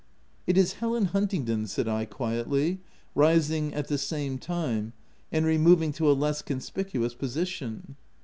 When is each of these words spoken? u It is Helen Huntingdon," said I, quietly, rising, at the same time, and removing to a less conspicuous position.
u 0.47 0.51
It 0.51 0.57
is 0.57 0.73
Helen 0.73 1.05
Huntingdon," 1.13 1.67
said 1.67 1.87
I, 1.87 2.05
quietly, 2.05 2.79
rising, 3.13 3.71
at 3.75 3.87
the 3.87 3.99
same 3.99 4.39
time, 4.39 4.93
and 5.31 5.45
removing 5.45 5.91
to 5.93 6.09
a 6.09 6.13
less 6.17 6.41
conspicuous 6.41 7.13
position. 7.13 7.97